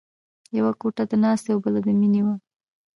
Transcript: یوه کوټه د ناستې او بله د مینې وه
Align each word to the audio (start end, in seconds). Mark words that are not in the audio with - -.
یوه 0.57 0.71
کوټه 0.81 1.03
د 1.11 1.13
ناستې 1.23 1.49
او 1.53 1.59
بله 1.65 1.79
د 1.85 1.87
مینې 1.99 2.21
وه 2.25 2.35